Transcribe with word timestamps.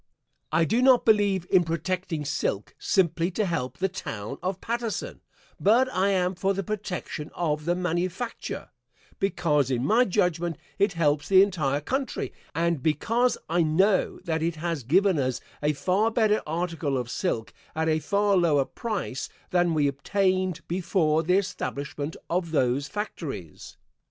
I 0.51 0.65
do 0.65 0.81
not 0.81 1.05
believe 1.05 1.45
in 1.51 1.63
protecting 1.63 2.25
silk 2.25 2.73
simply 2.79 3.29
to 3.37 3.45
help 3.45 3.77
the 3.77 3.87
town 3.87 4.39
of 4.41 4.59
Paterson, 4.59 5.21
but 5.59 5.87
I 5.93 6.09
am 6.09 6.33
for 6.33 6.55
the 6.55 6.63
protection 6.63 7.29
of 7.35 7.65
the 7.65 7.75
manufacture, 7.75 8.69
because, 9.19 9.69
in 9.69 9.85
my 9.85 10.05
judgment, 10.05 10.57
it 10.79 10.93
helps 10.93 11.29
the 11.29 11.43
entire 11.43 11.81
country, 11.81 12.33
and 12.55 12.81
because 12.81 13.37
I 13.47 13.61
know 13.61 14.17
that 14.23 14.41
it 14.41 14.55
has 14.55 14.81
given 14.81 15.19
us 15.19 15.39
a 15.61 15.73
far 15.73 16.09
better 16.09 16.41
article 16.47 16.97
of 16.97 17.07
silk 17.11 17.53
at 17.75 17.87
a 17.87 17.99
far 17.99 18.35
lower 18.37 18.65
price 18.65 19.29
than 19.51 19.75
we 19.75 19.87
obtained 19.87 20.67
before 20.67 21.21
the 21.21 21.37
establishment 21.37 22.15
of 22.27 22.49
those 22.49 22.87
factories. 22.87 23.77